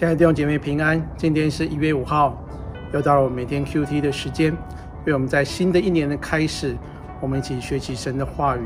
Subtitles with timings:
[0.00, 2.42] 亲爱的弟兄姐妹平安，今天是一月五号，
[2.94, 4.56] 又到了我们每天 QT 的时间。
[5.04, 6.74] 愿我们在新的一年的开始，
[7.20, 8.62] 我们一起学习神的话语，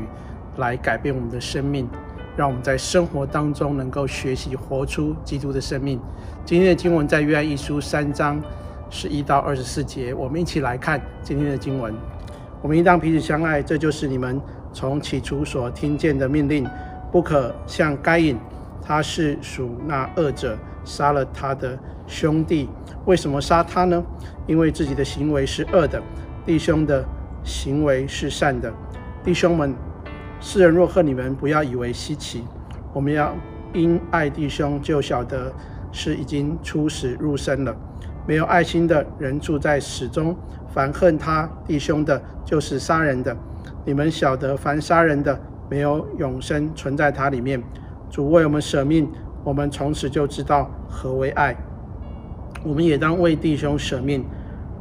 [0.55, 1.89] 来改变我们的生命，
[2.37, 5.99] 让我们在生活当中能够学习活出基督的生命。
[6.45, 8.41] 今天的经文在约翰一书三章
[8.89, 11.93] 十一到二十四节，我们一起来看今天的经文。
[12.61, 14.39] 我们应当彼此相爱，这就是你们
[14.71, 16.65] 从起初所听见的命令，
[17.11, 18.37] 不可像该隐，
[18.85, 20.57] 他是属那恶者。
[20.87, 21.75] 杀了他的
[22.05, 22.69] 兄弟，
[23.05, 24.03] 为什么杀他呢？
[24.45, 25.99] 因为自己的行为是恶的，
[26.45, 27.03] 弟兄的
[27.43, 28.71] 行为是善的。
[29.23, 29.73] 弟兄们，
[30.39, 32.43] 世人若恨你们，不要以为稀奇。
[32.93, 33.33] 我们要
[33.73, 35.51] 因爱弟兄，就晓得
[35.91, 37.75] 是已经出死入生了。
[38.27, 40.37] 没有爱心的人住在死中，
[40.71, 43.35] 凡恨他弟兄的，就是杀人的。
[43.83, 45.35] 你们晓得，凡杀人的，
[45.67, 47.59] 没有永生存在他里面。
[48.15, 49.11] 主为我们舍命。
[49.43, 51.53] 我们从此就知道何为爱。
[52.63, 54.23] 我们也当为弟兄舍命。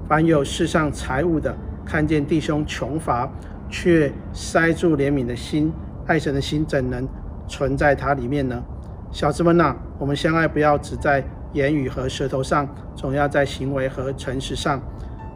[0.09, 1.53] 凡有世上财物的，
[1.85, 3.29] 看见弟兄穷乏，
[3.69, 5.73] 却塞住怜悯的心，
[6.07, 7.09] 爱神的心怎能
[7.49, 8.63] 存在他里面呢？
[9.11, 11.25] 小子们呐、啊，我们相爱不要只在
[11.55, 14.81] 言语和舌头上，总要在行为和诚实上。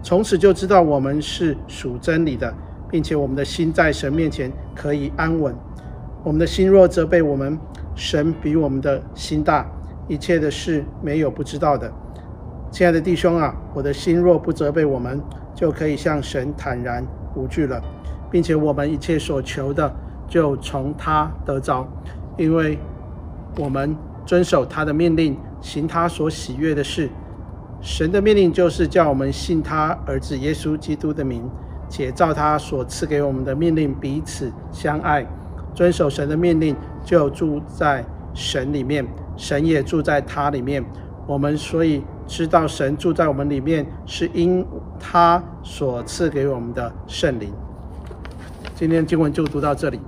[0.04, 2.54] 从此就知道我们是属真理的，
[2.88, 5.52] 并且我们的心在神面前可以安稳。
[6.22, 7.58] 我们的心若责备我们，
[7.98, 9.66] 神比我们的心大，
[10.06, 11.92] 一切的事没有不知道的。
[12.70, 15.20] 亲爱的弟兄啊，我的心若不责备我们，
[15.52, 17.04] 就可以向神坦然
[17.34, 17.82] 无惧了，
[18.30, 19.92] 并且我们一切所求的
[20.28, 21.88] 就从他得着，
[22.36, 22.78] 因为
[23.58, 27.10] 我们遵守他的命令，行他所喜悦的事。
[27.80, 31.50] 神的命令就是叫我们信他儿子耶稣基督的名，
[31.88, 35.26] 且照他所赐给我们的命令彼此相爱。
[35.74, 36.74] 遵守神的命令，
[37.09, 39.03] 就住在神里面，
[39.34, 40.84] 神也住在他里面。
[41.27, 44.62] 我们所以知道神住在我们里面，是因
[45.00, 47.50] 他所赐给我们的圣灵。
[48.75, 49.99] 今天经文就读到这里。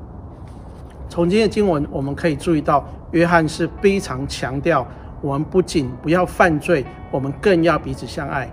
[1.09, 4.87] 从今天的经文，我们可以注意到，约翰是非常强调，
[5.23, 8.47] 我们不仅不要犯罪，我们更要彼此相爱。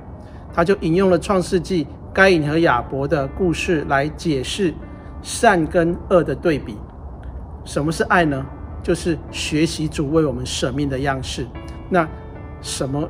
[0.53, 4.73] 他就引用了创世纪该隐和亚伯的故事来解释
[5.21, 6.77] 善跟恶的对比。
[7.67, 8.45] 什么是爱呢？
[8.81, 11.45] 就是学习主为我们舍命的样式。
[11.89, 12.07] 那
[12.61, 13.05] 什么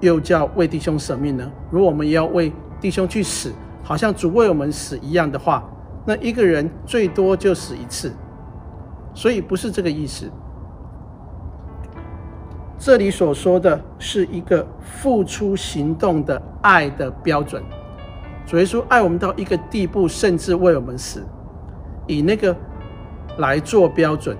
[0.00, 1.50] 又叫为弟兄舍命呢？
[1.70, 3.50] 如果我们也要为弟兄去死，
[3.82, 5.66] 好像主为我们死一样的话，
[6.04, 8.12] 那一个人最多就死一次。
[9.14, 10.30] 所以不是这个意思。
[12.78, 17.62] 这里所说的是一个付出行动的爱的标准。
[18.44, 21.24] 主耶稣爱我们到一个地步，甚至为我们死，
[22.06, 22.54] 以那个。
[23.38, 24.36] 来做标准，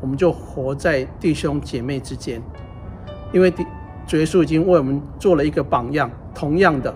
[0.00, 2.42] 我们就活在弟兄姐妹之间，
[3.32, 3.52] 因为
[4.06, 6.10] 主耶稣已经为我们做了一个榜样。
[6.34, 6.94] 同样的，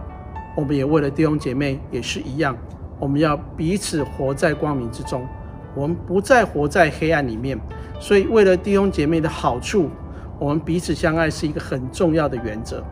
[0.57, 2.57] 我们也为了弟兄姐妹也是一样，
[2.99, 5.27] 我们要彼此活在光明之中，
[5.75, 7.59] 我们不再活在黑暗里面。
[7.99, 9.91] 所以，为了弟兄姐妹的好处，
[10.39, 12.83] 我们彼此相爱是一个很重要的原则，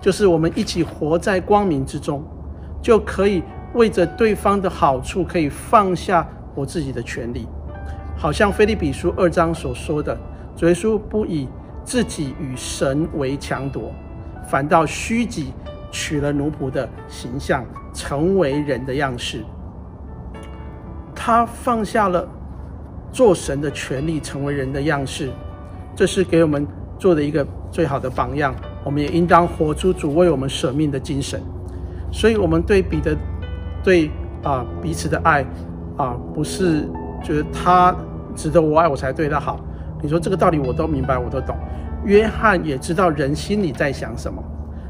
[0.00, 2.24] 就是我们一起活在光明之中，
[2.80, 3.42] 就可以
[3.74, 7.46] 为着对方的好处，可以放下我自己的权利。
[8.20, 10.14] 好像腓立比书二章所说的，
[10.54, 11.48] 主耶稣不以
[11.82, 13.94] 自己与神为强夺，
[14.46, 15.54] 反倒虚己，
[15.90, 17.64] 取了奴仆的形象，
[17.94, 19.42] 成为人的样式。
[21.14, 22.28] 他放下了
[23.10, 25.30] 做神的权利，成为人的样式，
[25.96, 26.66] 这是给我们
[26.98, 28.54] 做的一个最好的榜样。
[28.84, 31.40] 我们也应当活出主为我们舍命的精神。
[32.12, 33.16] 所以，我们对彼得，
[33.82, 34.10] 对
[34.42, 35.42] 啊、彼此的爱
[35.96, 36.86] 啊、不是
[37.24, 37.96] 觉得他。
[38.34, 39.60] 值得我爱我才对他好，
[40.02, 41.56] 你说这个道理我都明白，我都懂。
[42.04, 44.42] 约翰也知道人心里在想什么，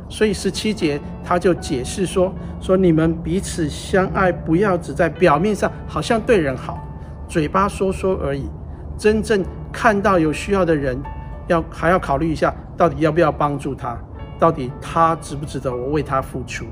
[0.08, 6.78] 所以十七节他就解释说：说你们彼此相爱，不要只在表面上好像对人好，
[7.26, 8.48] 嘴巴说说而已。
[8.96, 10.96] 真正看到有需要的人，
[11.48, 13.98] 要还要考虑一下，到底要不要帮助他，
[14.38, 16.66] 到底他值不值得我为他付出。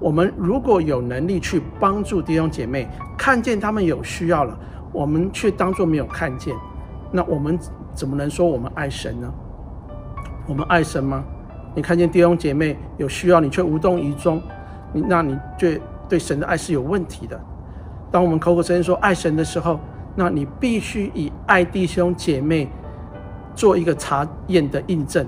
[0.00, 4.58] 我们如果有能力去帮助弟兄姐妹，看见他们有需要了。
[4.92, 6.54] 我们却当作没有看见，
[7.10, 7.58] 那我们
[7.94, 9.32] 怎么能说我们爱神呢？
[10.46, 11.24] 我们爱神吗？
[11.74, 14.42] 你看见弟兄姐妹有需要，你却无动于衷，
[14.92, 17.40] 你那你对对神的爱是有问题的。
[18.10, 19.80] 当我们口口声声说爱神的时候，
[20.14, 22.68] 那你必须以爱弟兄姐妹
[23.54, 25.26] 做一个查验的印证。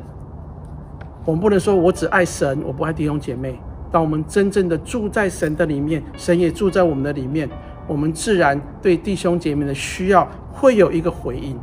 [1.25, 3.59] 我们不能说我只爱神，我不爱弟兄姐妹。
[3.91, 7.49] 当我们真正的住在神的里面，神也住在我们的里面。
[7.87, 11.59] 我们自然对弟兄姐妹的需要会有一个回应。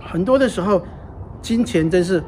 [0.00, 0.82] 很多的时候，
[1.40, 2.22] 金钱真是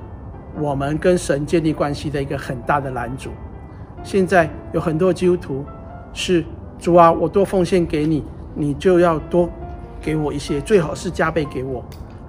[0.59, 3.31] 我们跟神建立关系的一个很大的拦阻。
[4.03, 5.65] 现在有很多基督徒
[6.13, 6.45] 是
[6.79, 9.49] 主啊，我多奉献给你，你就要多
[10.01, 11.83] 给我一些，最好是加倍给我；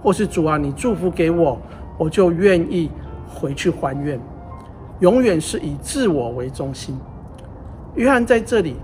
[0.03, 1.57] 或是主啊，你祝福给我，
[1.97, 2.91] 我就愿意
[3.27, 4.19] 回去还愿。
[4.99, 6.97] 永远是以自我为中心。
[7.95, 8.75] 约翰在这里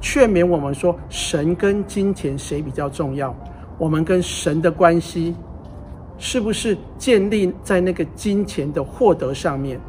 [0.00, 3.34] 劝勉我们说：神跟金钱谁比较重要？
[3.76, 5.34] 我们跟神的关系
[6.18, 9.80] 是不是建立在那个金钱的获得上面，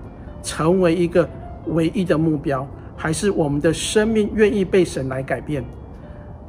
[0.44, 1.28] 成为一个
[1.68, 2.68] 唯一的目标？
[2.96, 5.64] 还是我们的生命愿意被神来改变？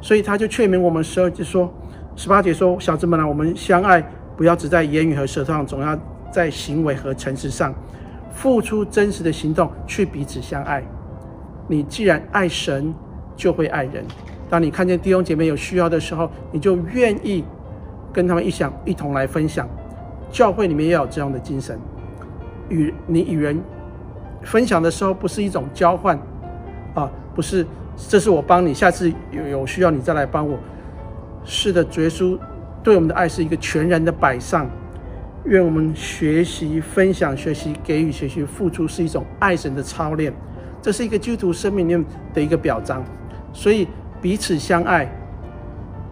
[0.00, 1.72] 所以他就劝勉我们十二节说：
[2.16, 4.04] 十八节说，小子们啊，我们相爱，
[4.36, 5.98] 不要只在言语和舌头上，总要
[6.32, 7.74] 在行为和诚实上。
[8.32, 10.82] 付出真实的行动去彼此相爱。
[11.68, 12.94] 你既然爱神，
[13.40, 14.04] 就会爱人。
[14.50, 17.42] 当你看见弟兄姐妹有需要的时候，你就愿意
[18.12, 19.66] 跟他们一想，一同来分享。
[20.30, 21.78] 教会里面也有这样的精神，
[22.68, 23.58] 与你与人
[24.42, 26.18] 分享的时候，不是一种交换
[26.94, 27.66] 啊，不是，
[27.96, 30.58] 这是我帮你，下次有有需要你再来帮我。
[31.44, 32.38] 是的，主耶稣
[32.82, 34.68] 对我们的爱是一个全然的摆上。
[35.46, 40.30] 愿我们学习分享、学习给予、学习付出，是一种爱神的操练。
[40.82, 42.04] 这是一个基督徒生命里面
[42.34, 43.02] 的一个表彰。
[43.52, 43.86] 所以
[44.20, 45.10] 彼此相爱。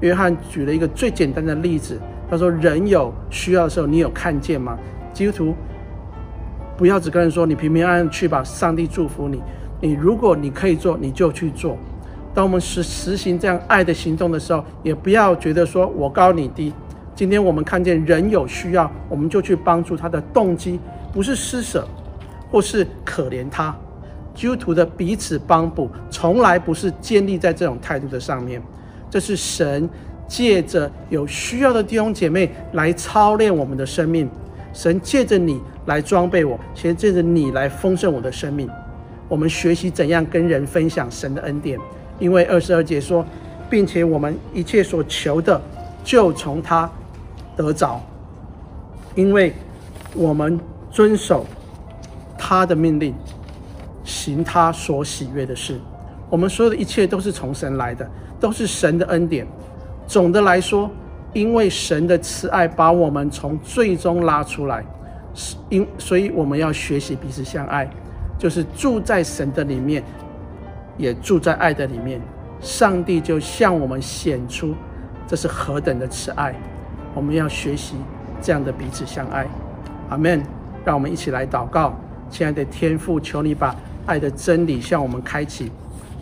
[0.00, 2.00] 约翰举了一个最简单的例子，
[2.30, 4.78] 他说：“人有需要的时候，你有看见吗？”
[5.12, 5.54] 基督徒
[6.76, 9.42] 不要只跟人说：“你平平安安去吧，上帝祝福你。”
[9.80, 11.76] 你如果你可以做，你就去做。
[12.34, 16.72] 当我们实实行这样爱的行动的时候，也不要觉得说我高你低。
[17.14, 20.78] 今天我们看见人有需要，我们就去帮助他的动机，
[21.12, 21.86] 不是施舍，
[22.50, 23.74] 或是可怜他。
[24.38, 28.62] 基督徒的彼此帮补，从来不是建立在这种态度的上面。
[29.10, 29.90] 这是神
[30.28, 34.30] 借着有需要的弟兄姐妹来操练我们的生命。
[34.72, 38.70] 神借着你来装备我，先借着你来丰盛我的生命。
[39.26, 41.76] 我们学习怎样跟人分享神的恩典，
[42.20, 43.26] 因为二十二节说，
[43.68, 45.60] 并且我们一切所求的，
[46.04, 46.88] 就从他。
[47.56, 48.00] 得着，
[49.16, 49.52] 因为
[50.14, 50.60] 我们
[50.92, 51.44] 遵守
[52.38, 53.12] 他的命令，
[54.08, 55.78] 行他所喜悦的事。
[56.30, 58.10] 我们所有的一切都是从神来的，
[58.40, 59.46] 都是神的恩典。
[60.06, 60.90] 总的来说，
[61.34, 64.82] 因为神的慈爱把我们从最终拉出来，
[65.34, 67.86] 是因所以我们要学习彼此相爱，
[68.38, 70.02] 就是住在神的里面，
[70.96, 72.18] 也住在爱的里面。
[72.60, 74.74] 上帝就向我们显出，
[75.26, 76.54] 这是何等的慈爱。
[77.14, 77.94] 我们要学习
[78.40, 79.46] 这样的彼此相爱，
[80.08, 80.42] 阿门。
[80.84, 81.94] 让我们一起来祷告，
[82.30, 83.76] 亲爱的天父，求你把
[84.08, 85.70] 爱的真理向我们开启，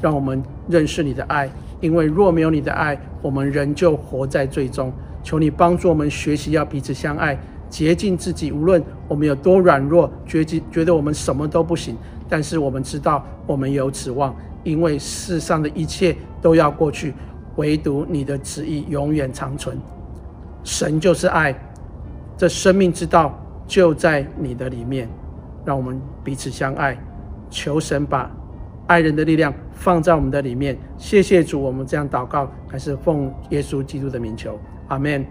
[0.03, 1.49] 让我们认识你的爱。
[1.81, 4.93] 因为若没有你的爱，我们仍旧活在罪中。
[5.23, 7.39] 求你帮助我们学习要彼此相爱，
[7.69, 8.51] 洁净自己。
[8.51, 11.97] 无论我们有多软弱，觉觉得我们什么都不行，
[12.29, 14.35] 但是我们知道我们有指望，
[14.65, 17.13] 因为世上的一切都要过去，
[17.57, 19.77] 唯独你的旨意永远长存。
[20.65, 21.55] 神就是爱，
[22.37, 25.09] 这生命之道就在你的里面，
[25.65, 26.97] 让我们彼此相爱，
[27.51, 28.31] 求神把
[28.87, 30.79] 爱人的力量放在我们的里面。
[30.97, 35.25] 谢谢主，我们这样祷告，还是奉耶稣基督的名求，阿门。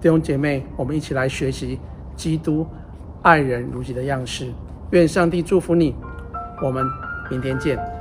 [0.00, 1.78] 弟兄姐妹，我们一起来学习
[2.14, 2.66] 基督
[3.22, 4.52] 爱人如己的样式。
[4.90, 5.94] 愿上帝祝福你，
[6.62, 6.86] 我们
[7.30, 7.97] 明天见。